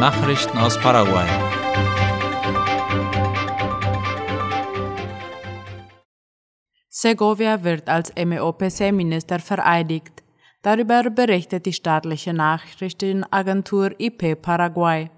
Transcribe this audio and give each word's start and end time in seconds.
Nachrichten 0.00 0.58
aus 0.58 0.78
Paraguay. 0.78 1.26
Segovia 6.88 7.62
wird 7.62 7.88
als 7.88 8.12
MEOPC-Minister 8.16 9.38
vereidigt. 9.38 10.24
Darüber 10.62 11.10
berichtet 11.10 11.66
die 11.66 11.72
staatliche 11.72 12.32
Nachrichtenagentur 12.32 13.92
IP 13.98 14.40
Paraguay. 14.42 15.10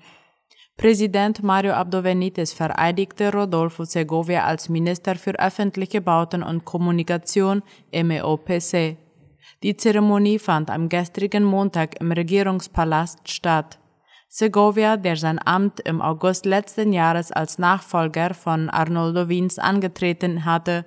Präsident 0.76 1.42
Mario 1.42 1.72
Abdo 1.72 2.02
Benitez 2.02 2.52
vereidigte 2.52 3.32
Rodolfo 3.32 3.84
Segovia 3.84 4.44
als 4.44 4.68
Minister 4.68 5.14
für 5.16 5.38
öffentliche 5.38 6.02
Bauten 6.02 6.42
und 6.42 6.66
Kommunikation 6.66 7.62
MEOPC. 7.92 8.98
Die 9.62 9.76
Zeremonie 9.76 10.38
fand 10.38 10.70
am 10.70 10.90
gestrigen 10.90 11.44
Montag 11.44 11.98
im 11.98 12.12
Regierungspalast 12.12 13.30
statt. 13.30 13.78
Segovia, 14.38 14.98
der 14.98 15.16
sein 15.16 15.40
Amt 15.42 15.80
im 15.80 16.02
August 16.02 16.44
letzten 16.44 16.92
Jahres 16.92 17.32
als 17.32 17.58
Nachfolger 17.58 18.34
von 18.34 18.68
Arnoldo 18.68 19.30
Wiens 19.30 19.58
angetreten 19.58 20.44
hatte, 20.44 20.84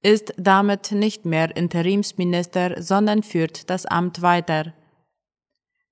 ist 0.00 0.32
damit 0.36 0.92
nicht 0.92 1.24
mehr 1.24 1.56
Interimsminister, 1.56 2.80
sondern 2.80 3.24
führt 3.24 3.68
das 3.68 3.84
Amt 3.84 4.22
weiter. 4.22 4.74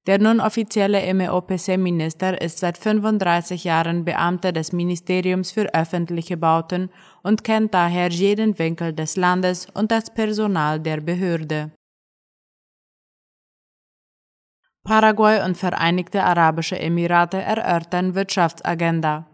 Der 0.07 0.21
nun 0.21 0.39
offizielle 0.39 1.13
MEOPC-Minister 1.13 2.41
ist 2.41 2.61
seit 2.61 2.79
35 2.79 3.65
Jahren 3.65 4.05
Beamter 4.05 4.53
des 4.53 4.73
Ministeriums 4.73 5.51
für 5.51 5.75
öffentliche 5.75 6.37
Bauten 6.37 6.89
und 7.25 7.43
kennt 7.43 7.75
daher 7.75 8.11
jeden 8.11 8.61
Winkel 8.61 8.93
des 8.93 9.17
Landes 9.17 9.67
und 9.75 9.91
das 9.91 10.15
Personal 10.15 10.79
der 10.79 11.01
Behörde. 11.01 11.73
Paraguay 14.85 15.45
und 15.45 15.57
Vereinigte 15.57 16.25
Arabische 16.25 16.77
Emirate 16.77 17.41
erörtern 17.41 18.17
Wirtschaftsagenda. 18.17 19.27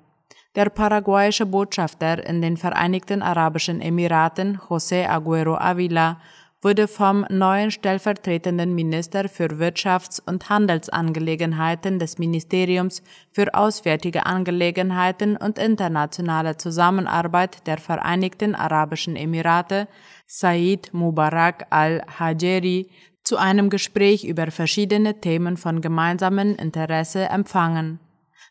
Der 0.54 0.68
paraguayische 0.68 1.46
Botschafter 1.46 2.22
in 2.26 2.42
den 2.42 2.58
Vereinigten 2.58 3.22
Arabischen 3.22 3.80
Emiraten, 3.80 4.58
José 4.68 5.08
Agüero 5.08 5.56
Avila, 5.56 6.20
wurde 6.60 6.86
vom 6.86 7.24
neuen 7.30 7.70
stellvertretenden 7.70 8.74
Minister 8.74 9.28
für 9.30 9.46
Wirtschafts- 9.58 10.20
und 10.20 10.50
Handelsangelegenheiten 10.50 11.98
des 11.98 12.18
Ministeriums 12.18 13.02
für 13.30 13.54
Auswärtige 13.54 14.26
Angelegenheiten 14.26 15.36
und 15.36 15.58
internationale 15.58 16.58
Zusammenarbeit 16.58 17.66
der 17.66 17.78
Vereinigten 17.78 18.54
Arabischen 18.54 19.16
Emirate, 19.16 19.88
Said 20.26 20.92
Mubarak 20.92 21.66
al-Hajeri, 21.70 22.90
zu 23.28 23.36
einem 23.36 23.68
Gespräch 23.68 24.24
über 24.24 24.50
verschiedene 24.50 25.20
Themen 25.20 25.58
von 25.58 25.82
gemeinsamem 25.82 26.56
Interesse 26.56 27.28
empfangen. 27.28 28.00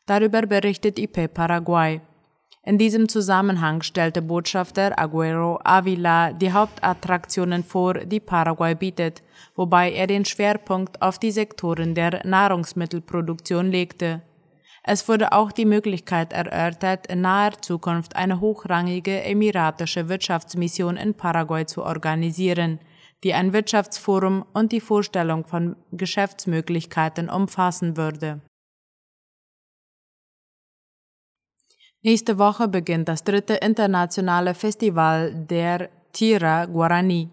Darüber 0.06 0.44
berichtet 0.44 1.00
IP 1.00 1.34
Paraguay. 1.34 2.00
In 2.62 2.78
diesem 2.78 3.10
Zusammenhang 3.10 3.82
stellte 3.82 4.22
Botschafter 4.22 5.00
Aguero 5.00 5.60
Avila 5.64 6.32
die 6.32 6.52
Hauptattraktionen 6.52 7.64
vor, 7.64 7.96
die 7.96 8.20
Paraguay 8.20 8.76
bietet, 8.76 9.24
wobei 9.56 9.92
er 9.92 10.06
den 10.06 10.26
Schwerpunkt 10.26 11.02
auf 11.02 11.18
die 11.18 11.32
Sektoren 11.32 11.96
der 11.96 12.22
Nahrungsmittelproduktion 12.24 13.72
legte. 13.72 14.22
Es 14.84 15.10
wurde 15.10 15.32
auch 15.32 15.52
die 15.52 15.66
Möglichkeit 15.66 16.34
erörtert, 16.34 17.08
in 17.08 17.22
naher 17.22 17.60
Zukunft 17.64 18.16
eine 18.16 18.42
hochrangige 18.42 19.24
emiratische 19.24 20.08
Wirtschaftsmission 20.08 20.98
in 20.98 21.16
Paraguay 21.16 21.66
zu 21.66 21.84
organisieren, 21.84 22.80
die 23.24 23.34
ein 23.34 23.54
Wirtschaftsforum 23.54 24.46
und 24.54 24.72
die 24.72 24.82
Vorstellung 24.82 25.46
von 25.46 25.76
Geschäftsmöglichkeiten 25.92 27.30
umfassen 27.30 27.98
würde. 27.98 28.42
Nächste 32.04 32.38
Woche 32.38 32.68
beginnt 32.68 33.10
das 33.10 33.24
dritte 33.24 33.56
internationale 33.56 34.54
Festival 34.54 35.34
der 35.34 35.90
Tira 36.14 36.66
Guarani. 36.66 37.30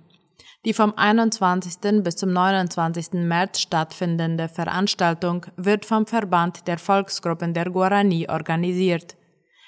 Die 0.64 0.72
vom 0.72 0.94
21. 0.96 2.02
bis 2.02 2.16
zum 2.16 2.32
29. 2.32 3.12
März 3.12 3.60
stattfindende 3.60 4.48
Veranstaltung 4.48 5.44
wird 5.56 5.84
vom 5.84 6.06
Verband 6.06 6.66
der 6.66 6.78
Volksgruppen 6.78 7.52
der 7.52 7.70
Guarani 7.70 8.26
organisiert. 8.30 9.16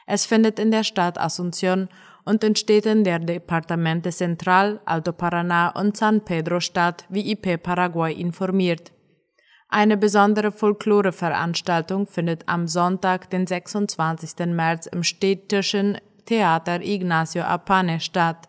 Es 0.06 0.25
findet 0.25 0.59
in 0.59 0.71
der 0.71 0.84
Stadt 0.84 1.21
Asunción 1.21 1.88
und 2.26 2.44
in 2.44 2.56
Städten 2.56 3.04
der 3.04 3.20
Departamente 3.20 4.10
Central, 4.10 4.81
Alto 4.84 5.12
Paraná 5.12 5.75
und 5.78 5.97
San 5.97 6.22
Pedro 6.25 6.60
statt, 6.60 7.06
wie 7.09 7.31
IP 7.31 7.62
Paraguay 7.62 8.12
informiert. 8.12 8.92
Eine 9.69 9.97
besondere 9.97 10.53
Folklore-Veranstaltung 10.53 12.06
findet 12.06 12.48
am 12.48 12.69
Sonntag, 12.69 13.31
den 13.31 13.47
26. 13.47 14.47
März 14.47 14.87
im 14.87 15.03
städtischen 15.03 15.98
Theater 16.26 16.82
Ignacio 16.82 17.42
Apane 17.42 18.00
statt. 18.00 18.48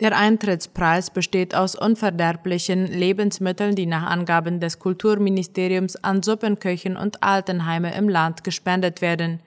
Der 0.00 0.16
Eintrittspreis 0.16 1.10
besteht 1.10 1.54
aus 1.54 1.74
unverderblichen 1.74 2.86
Lebensmitteln, 2.86 3.74
die 3.74 3.84
nach 3.84 4.10
Angaben 4.10 4.60
des 4.60 4.78
Kulturministeriums 4.78 5.96
an 5.96 6.22
Suppenköchen 6.22 6.96
und 6.96 7.22
Altenheime 7.22 7.94
im 7.94 8.08
Land 8.08 8.44
gespendet 8.44 9.02
werden. 9.02 9.40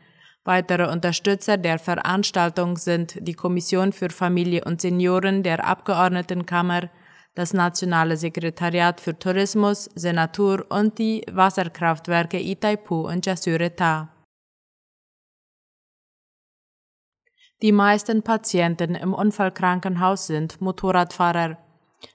Weitere 0.46 0.92
Unterstützer 0.92 1.58
der 1.58 1.80
Veranstaltung 1.80 2.76
sind 2.76 3.16
die 3.22 3.34
Kommission 3.34 3.94
für 3.94 4.10
Familie 4.10 4.66
und 4.66 4.82
Senioren 4.82 5.42
der 5.42 5.66
Abgeordnetenkammer, 5.66 6.90
das 7.34 7.54
Nationale 7.54 8.18
Sekretariat 8.18 9.00
für 9.00 9.18
Tourismus, 9.18 9.86
Senatur 9.96 10.66
und 10.70 11.00
die 11.00 11.24
Wasserkraftwerke 11.32 12.40
Itaipu 12.40 13.08
und 13.08 13.26
Jasureta. 13.26 14.10
Die 17.62 17.72
meisten 17.72 18.22
Patienten 18.24 18.96
im 18.96 19.14
Unfallkrankenhaus 19.14 20.28
sind 20.28 20.60
Motorradfahrer. 20.60 21.58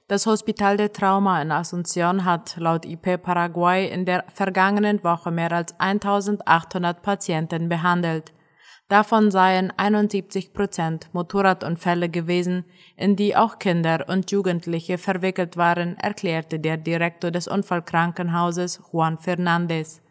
Das 0.07 0.25
Hospital 0.25 0.77
de 0.77 0.89
Trauma 0.89 1.41
in 1.41 1.51
Asunción 1.51 2.25
hat 2.25 2.55
laut 2.57 2.85
IP 2.85 3.21
Paraguay 3.21 3.87
in 3.87 4.05
der 4.05 4.23
vergangenen 4.33 5.03
Woche 5.03 5.31
mehr 5.31 5.51
als 5.51 5.79
1800 5.79 7.01
Patienten 7.01 7.69
behandelt. 7.69 8.33
Davon 8.87 9.29
seien 9.29 9.71
71 9.77 10.51
Prozent 10.51 11.13
Motorradunfälle 11.13 12.09
gewesen, 12.09 12.65
in 12.97 13.15
die 13.15 13.35
auch 13.35 13.59
Kinder 13.59 14.05
und 14.07 14.31
Jugendliche 14.31 14.97
verwickelt 14.97 15.57
waren, 15.57 15.95
erklärte 15.97 16.59
der 16.59 16.77
Direktor 16.77 17.29
des 17.29 17.47
Unfallkrankenhauses 17.47 18.81
Juan 18.91 19.19
Fernandez. 19.19 20.01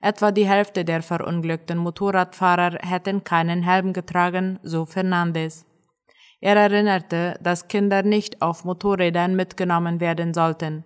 Etwa 0.00 0.32
die 0.32 0.48
Hälfte 0.48 0.84
der 0.84 1.02
verunglückten 1.02 1.78
Motorradfahrer 1.78 2.78
hätten 2.80 3.24
keinen 3.24 3.62
Helm 3.62 3.92
getragen, 3.92 4.58
so 4.62 4.86
Fernandez. 4.86 5.65
Er 6.40 6.56
erinnerte, 6.56 7.38
dass 7.42 7.68
Kinder 7.68 8.02
nicht 8.02 8.42
auf 8.42 8.64
Motorrädern 8.64 9.36
mitgenommen 9.36 10.00
werden 10.00 10.34
sollten. 10.34 10.84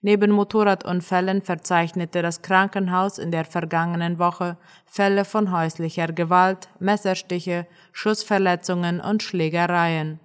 Neben 0.00 0.30
Motorradunfällen 0.30 1.42
verzeichnete 1.42 2.22
das 2.22 2.42
Krankenhaus 2.42 3.18
in 3.18 3.32
der 3.32 3.44
vergangenen 3.44 4.18
Woche 4.18 4.56
Fälle 4.86 5.24
von 5.24 5.50
häuslicher 5.50 6.08
Gewalt, 6.12 6.68
Messerstiche, 6.78 7.66
Schussverletzungen 7.92 9.00
und 9.00 9.22
Schlägereien. 9.22 10.20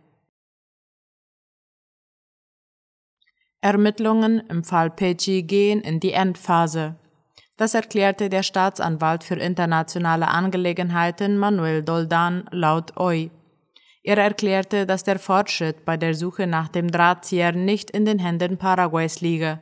Ermittlungen 3.62 4.44
im 4.50 4.63
Fall 4.63 4.91
Peci 4.91 5.44
gehen 5.44 5.81
in 5.81 6.00
die 6.00 6.12
Endphase. 6.12 6.96
Das 7.57 7.73
erklärte 7.73 8.29
der 8.29 8.44
Staatsanwalt 8.44 9.23
für 9.23 9.35
internationale 9.35 10.28
Angelegenheiten 10.28 11.38
Manuel 11.38 11.81
Doldan 11.81 12.46
laut 12.52 12.97
OI. 12.97 13.31
Er 14.03 14.18
erklärte, 14.18 14.86
dass 14.86 15.03
der 15.03 15.18
Fortschritt 15.18 15.86
bei 15.86 15.96
der 15.96 16.14
Suche 16.14 16.46
nach 16.46 16.68
dem 16.68 16.91
Drahtzieher 16.91 17.53
nicht 17.53 17.90
in 17.90 18.03
den 18.03 18.19
Händen 18.19 18.58
Paraguays 18.58 19.22
liege. 19.22 19.59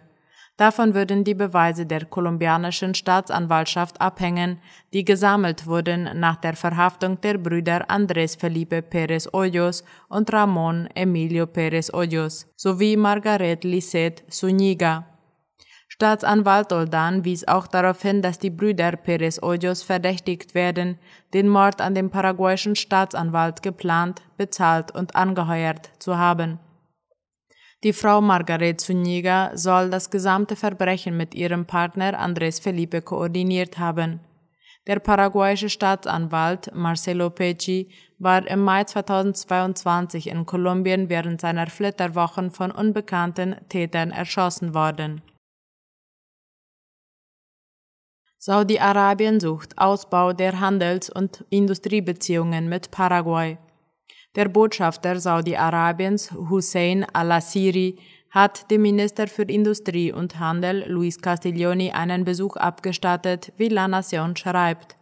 Davon 0.57 0.93
würden 0.93 1.23
die 1.23 1.33
Beweise 1.33 1.85
der 1.85 2.05
kolumbianischen 2.05 2.93
Staatsanwaltschaft 2.93 4.01
abhängen, 4.01 4.59
die 4.93 5.05
gesammelt 5.05 5.65
wurden 5.65 6.19
nach 6.19 6.35
der 6.35 6.55
Verhaftung 6.55 7.21
der 7.21 7.37
Brüder 7.37 7.89
Andrés 7.89 8.37
Felipe 8.37 8.81
Pérez 8.81 9.31
Hoyos 9.31 9.83
und 10.09 10.31
Ramón 10.31 10.87
Emilio 10.93 11.45
Pérez 11.45 11.91
Hoyos 11.93 12.47
sowie 12.55 12.97
Margaret 12.97 13.63
Lisset 13.63 14.23
Zuniga. 14.29 15.10
Staatsanwalt 15.93 16.71
Oldan 16.71 17.25
wies 17.25 17.45
auch 17.49 17.67
darauf 17.67 18.01
hin, 18.01 18.21
dass 18.21 18.39
die 18.39 18.49
Brüder 18.49 18.93
Perez 18.93 19.41
Hoyos 19.41 19.83
verdächtigt 19.83 20.55
werden, 20.55 20.97
den 21.33 21.49
Mord 21.49 21.81
an 21.81 21.93
dem 21.93 22.09
paraguayischen 22.09 22.77
Staatsanwalt 22.77 23.61
geplant, 23.61 24.21
bezahlt 24.37 24.95
und 24.95 25.17
angeheuert 25.17 25.91
zu 25.99 26.17
haben. 26.17 26.59
Die 27.83 27.91
Frau 27.91 28.21
Margaret 28.21 28.79
Zuniga 28.79 29.51
soll 29.53 29.89
das 29.89 30.09
gesamte 30.09 30.55
Verbrechen 30.55 31.17
mit 31.17 31.35
ihrem 31.35 31.65
Partner 31.65 32.17
Andrés 32.17 32.61
Felipe 32.61 33.01
koordiniert 33.01 33.77
haben. 33.77 34.21
Der 34.87 34.99
paraguayische 34.99 35.69
Staatsanwalt 35.69 36.73
Marcelo 36.73 37.29
Pecci 37.29 37.91
war 38.17 38.47
im 38.47 38.61
Mai 38.61 38.85
2022 38.85 40.27
in 40.27 40.45
Kolumbien 40.45 41.09
während 41.09 41.41
seiner 41.41 41.67
Flitterwochen 41.67 42.49
von 42.49 42.71
unbekannten 42.71 43.57
Tätern 43.67 44.11
erschossen 44.11 44.73
worden. 44.73 45.21
Saudi-Arabien 48.43 49.39
sucht 49.39 49.77
Ausbau 49.77 50.33
der 50.33 50.59
Handels- 50.59 51.11
und 51.11 51.45
Industriebeziehungen 51.51 52.69
mit 52.69 52.89
Paraguay. 52.89 53.59
Der 54.35 54.49
Botschafter 54.49 55.19
Saudi-Arabiens 55.19 56.31
Hussein 56.31 57.05
al-Assiri 57.13 57.99
hat 58.31 58.71
dem 58.71 58.81
Minister 58.81 59.27
für 59.27 59.43
Industrie 59.43 60.11
und 60.11 60.39
Handel 60.39 60.85
Luis 60.87 61.21
Castiglioni 61.21 61.91
einen 61.91 62.25
Besuch 62.25 62.55
abgestattet, 62.55 63.53
wie 63.57 63.69
La 63.69 63.87
Nation 63.87 64.35
schreibt. 64.35 64.97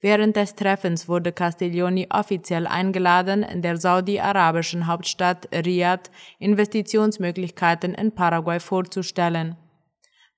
Während 0.00 0.36
des 0.36 0.54
Treffens 0.54 1.08
wurde 1.08 1.32
Castiglioni 1.32 2.06
offiziell 2.10 2.68
eingeladen, 2.68 3.42
in 3.42 3.62
der 3.62 3.78
saudi-arabischen 3.78 4.86
Hauptstadt 4.86 5.48
Riyadh 5.52 6.08
Investitionsmöglichkeiten 6.38 7.94
in 7.94 8.12
Paraguay 8.12 8.60
vorzustellen. 8.60 9.56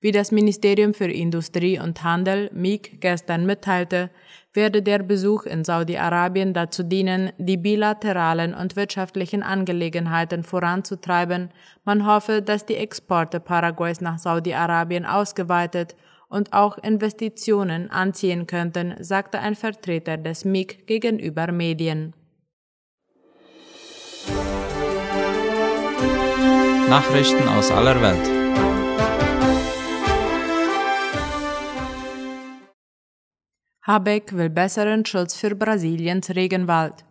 Wie 0.01 0.13
das 0.13 0.31
Ministerium 0.31 0.93
für 0.93 1.11
Industrie 1.11 1.77
und 1.77 2.03
Handel 2.03 2.49
MIG 2.53 3.01
gestern 3.01 3.45
mitteilte, 3.45 4.09
werde 4.53 4.81
der 4.81 4.99
Besuch 4.99 5.43
in 5.43 5.65
Saudi-Arabien 5.65 6.53
dazu 6.53 6.83
dienen, 6.83 7.31
die 7.37 7.57
bilateralen 7.57 8.53
und 8.53 8.77
wirtschaftlichen 8.77 9.43
Angelegenheiten 9.43 10.43
voranzutreiben. 10.43 11.49
Man 11.83 12.07
hoffe, 12.07 12.41
dass 12.41 12.65
die 12.65 12.77
Exporte 12.77 13.41
Paraguays 13.41 13.99
nach 13.99 14.19
Saudi-Arabien 14.19 15.05
ausgeweitet 15.05 15.97
und 16.29 16.53
auch 16.53 16.77
Investitionen 16.77 17.91
anziehen 17.91 18.47
könnten, 18.47 18.95
sagte 18.99 19.39
ein 19.39 19.55
Vertreter 19.55 20.15
des 20.15 20.45
MIG 20.45 20.87
gegenüber 20.87 21.51
Medien. 21.51 22.13
Nachrichten 26.87 27.47
aus 27.49 27.69
aller 27.69 28.01
Welt. 28.01 28.38
Habeck 33.89 34.33
will 34.37 34.51
besseren 34.51 35.03
Schutz 35.03 35.35
für 35.35 35.55
Brasiliens 35.55 36.29
Regenwald. 36.35 37.05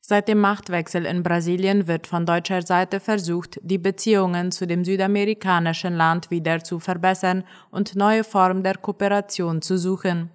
Seit 0.00 0.28
dem 0.28 0.38
Machtwechsel 0.38 1.04
in 1.04 1.24
Brasilien 1.24 1.88
wird 1.88 2.06
von 2.06 2.24
deutscher 2.24 2.62
Seite 2.62 3.00
versucht, 3.00 3.58
die 3.60 3.78
Beziehungen 3.78 4.52
zu 4.52 4.68
dem 4.68 4.84
südamerikanischen 4.84 5.96
Land 5.96 6.30
wieder 6.30 6.62
zu 6.62 6.78
verbessern 6.78 7.42
und 7.72 7.96
neue 7.96 8.22
Formen 8.22 8.62
der 8.62 8.76
Kooperation 8.76 9.62
zu 9.62 9.76
suchen. 9.76 10.30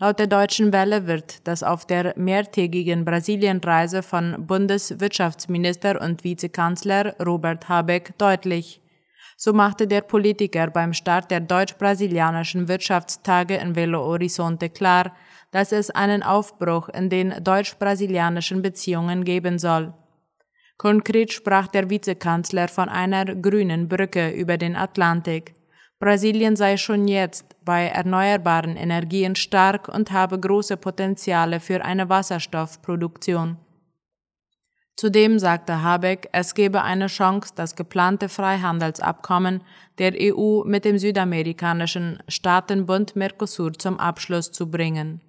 Laut 0.00 0.18
der 0.18 0.26
Deutschen 0.26 0.72
Welle 0.72 1.06
wird 1.06 1.46
das 1.46 1.62
auf 1.62 1.86
der 1.86 2.14
mehrtägigen 2.16 3.04
Brasilienreise 3.04 4.02
von 4.02 4.44
Bundeswirtschaftsminister 4.44 6.00
und 6.00 6.24
Vizekanzler 6.24 7.14
Robert 7.24 7.68
Habeck 7.68 8.18
deutlich. 8.18 8.81
So 9.36 9.52
machte 9.52 9.86
der 9.86 10.02
Politiker 10.02 10.68
beim 10.68 10.92
Start 10.92 11.30
der 11.30 11.40
deutsch-brasilianischen 11.40 12.68
Wirtschaftstage 12.68 13.56
in 13.56 13.72
Belo 13.72 14.00
Horizonte 14.04 14.68
klar, 14.68 15.14
dass 15.50 15.72
es 15.72 15.90
einen 15.90 16.22
Aufbruch 16.22 16.88
in 16.88 17.10
den 17.10 17.42
deutsch-brasilianischen 17.42 18.62
Beziehungen 18.62 19.24
geben 19.24 19.58
soll. 19.58 19.92
Konkret 20.76 21.32
sprach 21.32 21.68
der 21.68 21.90
Vizekanzler 21.90 22.68
von 22.68 22.88
einer 22.88 23.24
grünen 23.24 23.88
Brücke 23.88 24.30
über 24.30 24.56
den 24.58 24.74
Atlantik. 24.74 25.54
Brasilien 26.00 26.56
sei 26.56 26.76
schon 26.76 27.06
jetzt 27.06 27.54
bei 27.64 27.86
erneuerbaren 27.86 28.76
Energien 28.76 29.36
stark 29.36 29.86
und 29.86 30.10
habe 30.10 30.40
große 30.40 30.76
Potenziale 30.76 31.60
für 31.60 31.84
eine 31.84 32.08
Wasserstoffproduktion. 32.08 33.58
Zudem 34.96 35.38
sagte 35.38 35.82
Habeck, 35.82 36.28
es 36.32 36.54
gebe 36.54 36.82
eine 36.82 37.06
Chance, 37.06 37.52
das 37.54 37.76
geplante 37.76 38.28
Freihandelsabkommen 38.28 39.62
der 39.98 40.12
EU 40.16 40.64
mit 40.64 40.84
dem 40.84 40.98
südamerikanischen 40.98 42.22
Staatenbund 42.28 43.16
Mercosur 43.16 43.72
zum 43.72 43.98
Abschluss 43.98 44.52
zu 44.52 44.70
bringen. 44.70 45.20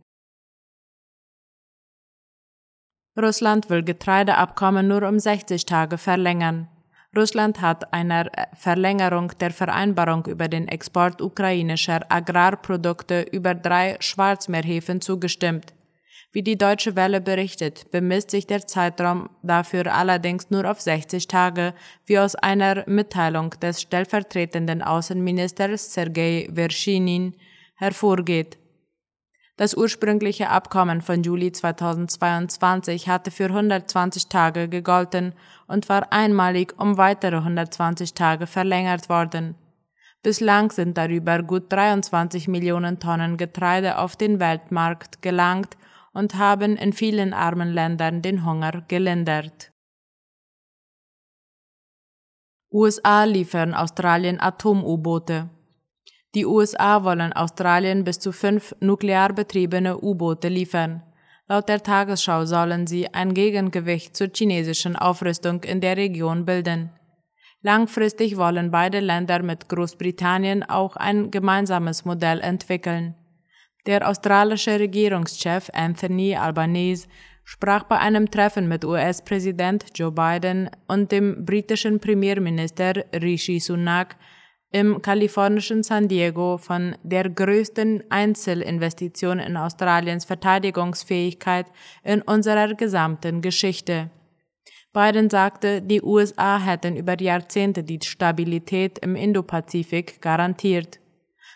Russland 3.19 3.69
will 3.69 3.83
Getreideabkommen 3.83 4.87
nur 4.87 5.07
um 5.07 5.19
60 5.19 5.65
Tage 5.65 5.97
verlängern. 5.97 6.67
Russland 7.15 7.61
hat 7.61 7.93
einer 7.93 8.31
Verlängerung 8.55 9.31
der 9.39 9.51
Vereinbarung 9.51 10.25
über 10.25 10.47
den 10.47 10.67
Export 10.67 11.21
ukrainischer 11.21 12.01
Agrarprodukte 12.09 13.21
über 13.31 13.53
drei 13.53 13.97
Schwarzmeerhäfen 13.99 14.99
zugestimmt. 14.99 15.73
Wie 16.33 16.41
die 16.41 16.57
Deutsche 16.57 16.95
Welle 16.95 17.21
berichtet, 17.21 17.91
bemisst 17.91 18.31
sich 18.31 18.47
der 18.47 18.65
Zeitraum 18.65 19.29
dafür 19.43 19.93
allerdings 19.93 20.49
nur 20.49 20.69
auf 20.69 20.81
60 20.81 21.27
Tage, 21.27 21.75
wie 22.07 22.17
aus 22.17 22.33
einer 22.33 22.83
Mitteilung 22.87 23.51
des 23.61 23.83
stellvertretenden 23.83 24.81
Außenministers 24.81 25.93
Sergei 25.93 26.49
Vershinin 26.51 27.35
hervorgeht. 27.75 28.57
Das 29.57 29.77
ursprüngliche 29.77 30.49
Abkommen 30.49 31.03
von 31.03 31.21
Juli 31.21 31.51
2022 31.51 33.07
hatte 33.07 33.29
für 33.29 33.45
120 33.45 34.27
Tage 34.27 34.67
gegolten 34.67 35.33
und 35.67 35.87
war 35.87 36.11
einmalig 36.11 36.73
um 36.79 36.97
weitere 36.97 37.37
120 37.37 38.15
Tage 38.15 38.47
verlängert 38.47 39.07
worden. 39.07 39.53
Bislang 40.23 40.71
sind 40.71 40.97
darüber 40.97 41.43
gut 41.43 41.71
23 41.71 42.47
Millionen 42.47 42.99
Tonnen 42.99 43.37
Getreide 43.37 43.99
auf 43.99 44.15
den 44.15 44.39
Weltmarkt 44.39 45.21
gelangt 45.21 45.77
und 46.13 46.35
haben 46.35 46.77
in 46.77 46.93
vielen 46.93 47.33
armen 47.33 47.73
Ländern 47.73 48.21
den 48.21 48.45
Hunger 48.45 48.83
gelindert. 48.87 49.71
USA 52.71 53.23
liefern 53.25 53.73
Australien 53.73 54.39
Atom-U-Boote. 54.39 55.49
Die 56.33 56.45
USA 56.47 57.03
wollen 57.03 57.31
Australien 57.33 58.03
bis 58.03 58.17
zu 58.17 58.31
fünf 58.31 58.75
nuklear 58.79 59.33
betriebene 59.33 59.99
U-Boote 60.01 60.47
liefern. 60.47 61.03
Laut 61.47 61.69
der 61.69 61.83
Tagesschau 61.83 62.45
sollen 62.45 62.87
sie 62.87 63.13
ein 63.13 63.35
Gegengewicht 63.35 64.17
zur 64.17 64.29
chinesischen 64.33 64.95
Aufrüstung 64.95 65.63
in 65.63 65.81
der 65.81 65.97
Region 65.97 66.45
bilden. 66.45 66.89
Langfristig 67.61 68.37
wollen 68.37 68.71
beide 68.71 68.99
Länder 68.99 69.43
mit 69.43 69.69
Großbritannien 69.69 70.63
auch 70.63 70.95
ein 70.95 71.29
gemeinsames 71.29 72.05
Modell 72.05 72.41
entwickeln. 72.41 73.15
Der 73.85 74.07
australische 74.07 74.79
Regierungschef 74.79 75.69
Anthony 75.73 76.35
Albanese 76.37 77.07
sprach 77.43 77.83
bei 77.83 77.99
einem 77.99 78.31
Treffen 78.31 78.69
mit 78.69 78.85
US-Präsident 78.85 79.85
Joe 79.93 80.11
Biden 80.11 80.69
und 80.87 81.11
dem 81.11 81.43
britischen 81.43 81.99
Premierminister 81.99 83.03
Rishi 83.13 83.59
Sunak 83.59 84.15
im 84.71 85.01
kalifornischen 85.01 85.83
San 85.83 86.07
Diego 86.07 86.57
von 86.57 86.95
der 87.03 87.29
größten 87.29 88.05
Einzelinvestition 88.09 89.39
in 89.39 89.57
Australiens 89.57 90.23
Verteidigungsfähigkeit 90.23 91.67
in 92.03 92.21
unserer 92.21 92.73
gesamten 92.75 93.41
Geschichte. 93.41 94.09
Biden 94.93 95.29
sagte, 95.29 95.81
die 95.81 96.01
USA 96.01 96.57
hätten 96.57 96.95
über 96.95 97.19
Jahrzehnte 97.19 97.83
die 97.83 97.99
Stabilität 98.01 98.99
im 98.99 99.15
Indopazifik 99.15 100.21
garantiert. 100.21 100.99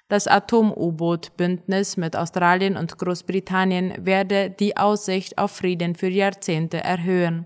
Das 0.09 0.25
Atom-U-Boot-Bündnis 0.25 1.97
mit 1.97 2.15
Australien 2.15 2.77
und 2.77 2.97
Großbritannien 2.97 4.05
werde 4.05 4.49
die 4.49 4.77
Aussicht 4.77 5.37
auf 5.37 5.51
Frieden 5.51 5.95
für 5.95 6.07
Jahrzehnte 6.07 6.77
erhöhen. 6.77 7.45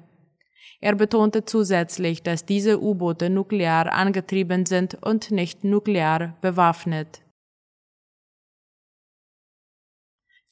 Er 0.79 0.95
betonte 0.95 1.45
zusätzlich, 1.45 2.21
dass 2.21 2.45
diese 2.45 2.81
U-Boote 2.81 3.29
nuklear 3.29 3.91
angetrieben 3.91 4.65
sind 4.65 4.95
und 5.03 5.31
nicht 5.31 5.63
nuklear 5.63 6.37
bewaffnet. 6.41 7.21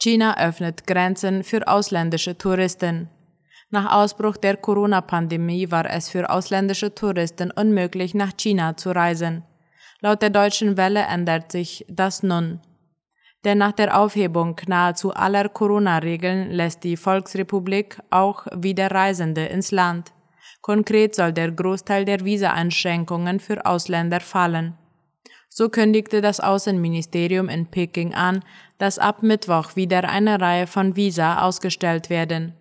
China 0.02 0.38
öffnet 0.38 0.88
Grenzen 0.88 1.44
für 1.44 1.68
ausländische 1.68 2.38
Touristen. 2.38 3.10
Nach 3.70 3.92
Ausbruch 3.92 4.38
der 4.38 4.58
Corona-Pandemie 4.58 5.70
war 5.70 5.86
es 5.86 6.10
für 6.10 6.30
ausländische 6.30 6.96
Touristen 6.96 7.52
unmöglich, 7.52 8.16
nach 8.16 8.32
China 8.36 8.78
zu 8.78 8.92
reisen. 8.92 9.44
Laut 10.02 10.22
der 10.22 10.30
Deutschen 10.30 10.78
Welle 10.78 11.02
ändert 11.02 11.52
sich 11.52 11.86
das 11.90 12.24
nun. 12.24 12.62
Denn 13.44 13.58
nach 13.58 13.74
der 13.74 13.98
Aufhebung 13.98 14.56
nahezu 14.68 15.14
aller 15.14 15.50
Corona-Regeln 15.50 16.52
lässt 16.52 16.84
die 16.84 16.96
Volksrepublik 16.96 18.00
auch 18.10 18.48
wieder 18.56 18.92
Reisende 18.92 19.46
ins 19.46 19.72
Land. 19.72 20.14
Konkret 20.62 21.16
soll 21.16 21.34
der 21.34 21.52
Großteil 21.52 22.06
der 22.06 22.24
Visa-Einschränkungen 22.24 23.40
für 23.40 23.66
Ausländer 23.66 24.20
fallen. 24.20 24.78
So 25.50 25.68
kündigte 25.68 26.22
das 26.22 26.40
Außenministerium 26.40 27.50
in 27.50 27.66
Peking 27.66 28.14
an, 28.14 28.44
dass 28.78 29.00
ab 29.00 29.24
Mittwoch 29.24 29.76
wieder 29.76 30.08
eine 30.08 30.40
Reihe 30.40 30.68
von 30.68 30.96
Visa 30.96 31.42
ausgestellt 31.42 32.10
werden. 32.10 32.54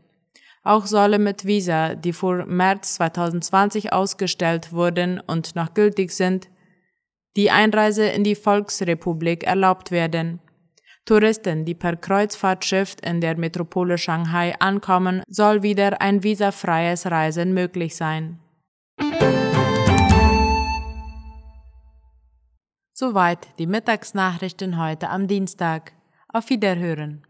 Auch 0.64 0.87
solle 0.87 1.18
mit 1.18 1.45
Visa, 1.45 1.95
die 1.95 2.12
vor 2.12 2.47
März 2.47 2.95
2020 2.95 3.92
ausgestellt 3.92 4.73
wurden 4.73 5.21
und 5.21 5.54
noch 5.54 5.75
gültig 5.75 6.12
sind, 6.12 6.49
die 7.37 7.50
Einreise 7.50 8.06
in 8.06 8.25
die 8.25 8.35
Volksrepublik 8.35 9.44
erlaubt 9.44 9.90
werden. 9.90 10.40
Touristen, 11.04 11.64
die 11.64 11.75
per 11.75 11.97
Kreuzfahrtschiff 11.97 12.97
in 13.02 13.20
der 13.20 13.38
Metropole 13.38 13.97
Shanghai 13.97 14.54
ankommen, 14.58 15.23
soll 15.26 15.62
wieder 15.62 16.00
ein 16.02 16.23
visafreies 16.23 17.06
Reisen 17.06 17.54
möglich 17.54 17.97
sein. 17.97 18.40
Soweit 22.92 23.47
die 23.58 23.68
Mittagsnachrichten 23.68 24.76
heute 24.76 25.08
am 25.08 25.28
Dienstag. 25.28 25.92
Auf 26.30 26.50
Wiederhören. 26.50 27.27